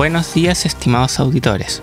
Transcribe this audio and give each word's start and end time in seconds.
Buenos 0.00 0.32
días 0.32 0.64
estimados 0.64 1.20
auditores. 1.20 1.82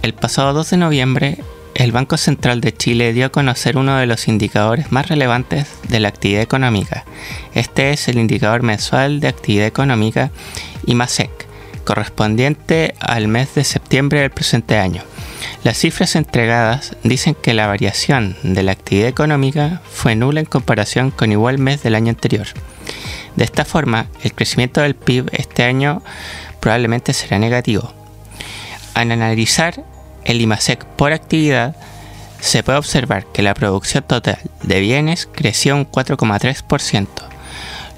El 0.00 0.14
pasado 0.14 0.54
2 0.54 0.70
de 0.70 0.76
noviembre, 0.78 1.38
el 1.74 1.92
Banco 1.92 2.16
Central 2.16 2.62
de 2.62 2.72
Chile 2.72 3.12
dio 3.12 3.26
a 3.26 3.28
conocer 3.28 3.76
uno 3.76 3.98
de 3.98 4.06
los 4.06 4.26
indicadores 4.26 4.90
más 4.90 5.08
relevantes 5.08 5.68
de 5.86 6.00
la 6.00 6.08
actividad 6.08 6.40
económica. 6.40 7.04
Este 7.52 7.90
es 7.90 8.08
el 8.08 8.16
indicador 8.16 8.62
mensual 8.62 9.20
de 9.20 9.28
actividad 9.28 9.66
económica 9.66 10.30
IMASEC, 10.86 11.30
correspondiente 11.84 12.94
al 12.98 13.28
mes 13.28 13.54
de 13.54 13.64
septiembre 13.64 14.20
del 14.20 14.30
presente 14.30 14.78
año. 14.78 15.02
Las 15.62 15.76
cifras 15.76 16.16
entregadas 16.16 16.96
dicen 17.02 17.34
que 17.34 17.52
la 17.52 17.66
variación 17.66 18.34
de 18.44 18.62
la 18.62 18.72
actividad 18.72 19.08
económica 19.08 19.82
fue 19.90 20.16
nula 20.16 20.40
en 20.40 20.46
comparación 20.46 21.10
con 21.10 21.32
igual 21.32 21.58
mes 21.58 21.82
del 21.82 21.96
año 21.96 22.08
anterior. 22.08 22.46
De 23.36 23.44
esta 23.44 23.66
forma, 23.66 24.06
el 24.22 24.32
crecimiento 24.32 24.80
del 24.80 24.94
PIB 24.94 25.28
este 25.32 25.64
año 25.64 26.02
probablemente 26.62 27.12
será 27.12 27.40
negativo. 27.40 27.92
Al 28.94 29.10
analizar 29.10 29.84
el 30.24 30.40
IMASEC 30.40 30.84
por 30.84 31.12
actividad, 31.12 31.74
se 32.38 32.62
puede 32.62 32.78
observar 32.78 33.26
que 33.26 33.42
la 33.42 33.54
producción 33.54 34.04
total 34.04 34.38
de 34.62 34.80
bienes 34.80 35.28
creció 35.30 35.74
un 35.74 35.90
4,3%, 35.90 37.08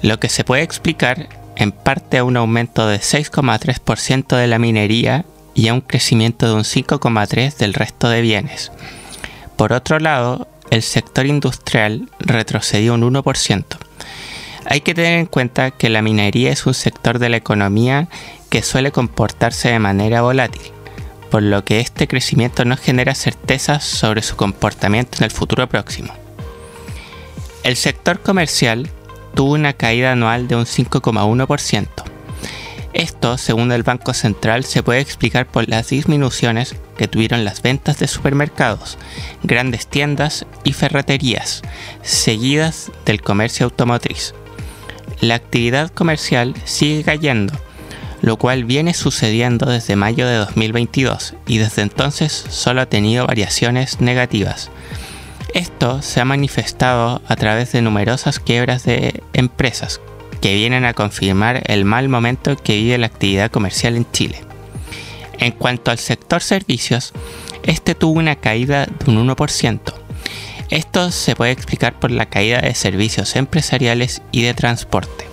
lo 0.01 0.19
que 0.19 0.29
se 0.29 0.43
puede 0.43 0.63
explicar 0.63 1.29
en 1.55 1.71
parte 1.71 2.17
a 2.17 2.23
un 2.23 2.37
aumento 2.37 2.87
de 2.87 2.97
6,3% 2.97 4.35
de 4.35 4.47
la 4.47 4.57
minería 4.57 5.25
y 5.53 5.67
a 5.67 5.73
un 5.73 5.81
crecimiento 5.81 6.47
de 6.47 6.55
un 6.55 6.63
5,3% 6.63 7.57
del 7.57 7.75
resto 7.75 8.09
de 8.09 8.21
bienes. 8.21 8.71
Por 9.55 9.73
otro 9.73 9.99
lado, 9.99 10.47
el 10.71 10.81
sector 10.81 11.27
industrial 11.27 12.09
retrocedió 12.19 12.95
un 12.95 13.13
1%. 13.13 13.63
Hay 14.65 14.81
que 14.81 14.95
tener 14.95 15.19
en 15.19 15.27
cuenta 15.27 15.69
que 15.69 15.89
la 15.89 16.01
minería 16.01 16.51
es 16.51 16.65
un 16.65 16.73
de 17.13 17.29
la 17.29 17.37
economía 17.37 18.07
que 18.49 18.63
suele 18.63 18.91
comportarse 18.91 19.69
de 19.69 19.79
manera 19.79 20.21
volátil, 20.21 20.71
por 21.29 21.43
lo 21.43 21.63
que 21.63 21.79
este 21.79 22.07
crecimiento 22.07 22.65
no 22.65 22.77
genera 22.77 23.15
certezas 23.15 23.83
sobre 23.83 24.21
su 24.21 24.35
comportamiento 24.35 25.17
en 25.19 25.25
el 25.25 25.31
futuro 25.31 25.67
próximo. 25.69 26.13
El 27.63 27.75
sector 27.75 28.19
comercial 28.19 28.89
tuvo 29.35 29.53
una 29.53 29.73
caída 29.73 30.13
anual 30.13 30.47
de 30.47 30.55
un 30.55 30.65
5,1%. 30.65 31.87
Esto, 32.93 33.37
según 33.37 33.73
el 33.73 33.83
Banco 33.83 34.13
Central, 34.13 34.63
se 34.63 34.81
puede 34.81 35.01
explicar 35.01 35.47
por 35.47 35.67
las 35.67 35.89
disminuciones 35.89 36.75
que 36.97 37.09
tuvieron 37.09 37.43
las 37.43 37.61
ventas 37.61 37.99
de 37.99 38.07
supermercados, 38.07 38.97
grandes 39.43 39.87
tiendas 39.87 40.45
y 40.63 40.71
ferreterías, 40.71 41.61
seguidas 42.01 42.91
del 43.05 43.21
comercio 43.21 43.65
automotriz. 43.65 44.33
La 45.21 45.35
actividad 45.35 45.89
comercial 45.89 46.53
sigue 46.65 47.03
cayendo, 47.03 47.53
lo 48.21 48.37
cual 48.37 48.65
viene 48.65 48.93
sucediendo 48.93 49.65
desde 49.65 49.95
mayo 49.95 50.27
de 50.27 50.35
2022 50.35 51.35
y 51.47 51.57
desde 51.57 51.83
entonces 51.83 52.31
solo 52.49 52.81
ha 52.81 52.85
tenido 52.85 53.27
variaciones 53.27 54.01
negativas. 54.01 54.71
Esto 55.53 56.01
se 56.01 56.19
ha 56.19 56.25
manifestado 56.25 57.21
a 57.27 57.35
través 57.37 57.71
de 57.71 57.81
numerosas 57.81 58.39
quiebras 58.39 58.83
de 58.83 59.23
empresas 59.33 60.01
que 60.41 60.53
vienen 60.53 60.85
a 60.85 60.93
confirmar 60.93 61.63
el 61.67 61.85
mal 61.85 62.09
momento 62.09 62.57
que 62.57 62.75
vive 62.75 62.97
la 62.97 63.07
actividad 63.07 63.49
comercial 63.49 63.95
en 63.95 64.05
Chile. 64.11 64.41
En 65.39 65.51
cuanto 65.51 65.91
al 65.91 65.97
sector 65.97 66.41
servicios, 66.41 67.13
este 67.63 67.95
tuvo 67.95 68.19
una 68.19 68.35
caída 68.35 68.85
de 68.85 69.11
un 69.11 69.27
1%. 69.27 70.04
Esto 70.69 71.11
se 71.11 71.35
puede 71.35 71.51
explicar 71.51 71.99
por 71.99 72.11
la 72.11 72.25
caída 72.25 72.61
de 72.61 72.73
servicios 72.73 73.35
empresariales 73.35 74.21
y 74.31 74.41
de 74.41 74.53
transporte. 74.53 75.27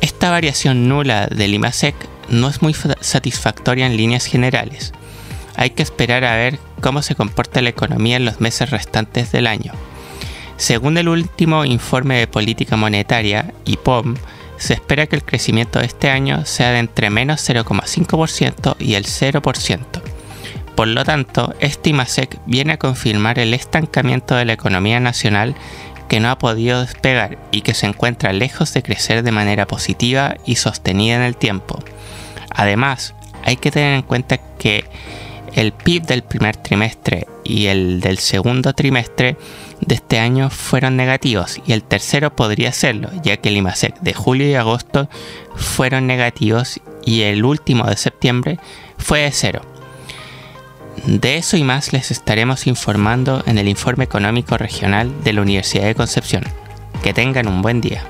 Esta 0.00 0.30
variación 0.30 0.88
nula 0.88 1.26
del 1.26 1.54
IMASEC 1.54 1.94
no 2.28 2.48
es 2.48 2.60
muy 2.60 2.74
satisfactoria 3.00 3.86
en 3.86 3.96
líneas 3.96 4.26
generales. 4.26 4.92
Hay 5.56 5.70
que 5.70 5.82
esperar 5.82 6.24
a 6.24 6.36
ver 6.36 6.58
cómo 6.82 7.00
se 7.00 7.14
comporta 7.14 7.62
la 7.62 7.70
economía 7.70 8.16
en 8.16 8.26
los 8.26 8.40
meses 8.40 8.70
restantes 8.70 9.32
del 9.32 9.46
año. 9.46 9.72
Según 10.58 10.98
el 10.98 11.08
último 11.08 11.64
informe 11.64 12.18
de 12.18 12.26
política 12.26 12.76
monetaria, 12.76 13.54
IPOM, 13.64 14.16
se 14.58 14.74
espera 14.74 15.06
que 15.06 15.16
el 15.16 15.24
crecimiento 15.24 15.78
de 15.78 15.86
este 15.86 16.10
año 16.10 16.44
sea 16.44 16.72
de 16.72 16.78
entre 16.78 17.10
menos 17.10 17.46
0,5% 17.48 18.76
y 18.78 18.94
el 18.94 19.04
0%. 19.04 19.95
Por 20.76 20.88
lo 20.88 21.04
tanto, 21.04 21.54
este 21.58 21.90
IMASEC 21.90 22.38
viene 22.44 22.74
a 22.74 22.78
confirmar 22.78 23.38
el 23.38 23.54
estancamiento 23.54 24.36
de 24.36 24.44
la 24.44 24.52
economía 24.52 25.00
nacional 25.00 25.54
que 26.08 26.20
no 26.20 26.30
ha 26.30 26.38
podido 26.38 26.82
despegar 26.82 27.38
y 27.50 27.62
que 27.62 27.74
se 27.74 27.86
encuentra 27.86 28.34
lejos 28.34 28.74
de 28.74 28.82
crecer 28.82 29.22
de 29.22 29.32
manera 29.32 29.66
positiva 29.66 30.36
y 30.44 30.56
sostenida 30.56 31.16
en 31.16 31.22
el 31.22 31.36
tiempo. 31.36 31.82
Además, 32.50 33.14
hay 33.42 33.56
que 33.56 33.70
tener 33.70 33.94
en 33.94 34.02
cuenta 34.02 34.38
que 34.58 34.84
el 35.54 35.72
PIB 35.72 36.02
del 36.02 36.22
primer 36.22 36.56
trimestre 36.56 37.26
y 37.42 37.66
el 37.66 38.00
del 38.02 38.18
segundo 38.18 38.74
trimestre 38.74 39.38
de 39.80 39.94
este 39.94 40.18
año 40.18 40.50
fueron 40.50 40.96
negativos 40.96 41.58
y 41.66 41.72
el 41.72 41.82
tercero 41.82 42.36
podría 42.36 42.72
serlo, 42.72 43.08
ya 43.22 43.38
que 43.38 43.48
el 43.48 43.56
IMASEC 43.56 43.98
de 44.00 44.12
julio 44.12 44.46
y 44.48 44.54
agosto 44.54 45.08
fueron 45.54 46.06
negativos 46.06 46.80
y 47.06 47.22
el 47.22 47.46
último 47.46 47.86
de 47.86 47.96
septiembre 47.96 48.58
fue 48.98 49.20
de 49.20 49.32
cero. 49.32 49.62
De 51.04 51.36
eso 51.36 51.56
y 51.56 51.64
más 51.64 51.92
les 51.92 52.10
estaremos 52.10 52.66
informando 52.66 53.42
en 53.46 53.58
el 53.58 53.68
informe 53.68 54.04
económico 54.04 54.56
regional 54.56 55.12
de 55.22 55.32
la 55.32 55.42
Universidad 55.42 55.84
de 55.84 55.94
Concepción. 55.94 56.44
Que 57.02 57.12
tengan 57.12 57.48
un 57.48 57.62
buen 57.62 57.80
día. 57.80 58.04